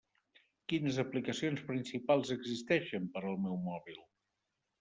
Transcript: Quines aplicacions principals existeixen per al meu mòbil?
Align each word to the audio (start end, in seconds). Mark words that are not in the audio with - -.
Quines 0.71 0.97
aplicacions 1.03 1.61
principals 1.69 2.33
existeixen 2.39 3.07
per 3.15 3.25
al 3.31 3.39
meu 3.47 3.63
mòbil? 3.71 4.05